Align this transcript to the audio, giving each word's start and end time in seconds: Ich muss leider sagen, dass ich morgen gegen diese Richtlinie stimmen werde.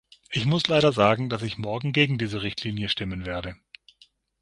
Ich 0.31 0.45
muss 0.47 0.65
leider 0.65 0.93
sagen, 0.93 1.29
dass 1.29 1.43
ich 1.43 1.59
morgen 1.59 1.93
gegen 1.93 2.17
diese 2.17 2.41
Richtlinie 2.41 2.89
stimmen 2.89 3.27
werde. 3.27 3.55